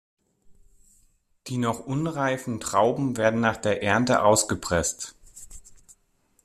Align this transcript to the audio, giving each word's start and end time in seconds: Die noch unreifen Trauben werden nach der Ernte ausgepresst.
Die 1.45 1.59
noch 1.59 1.77
unreifen 1.81 2.59
Trauben 2.59 3.17
werden 3.17 3.39
nach 3.39 3.57
der 3.57 3.83
Ernte 3.83 4.23
ausgepresst. 4.23 5.13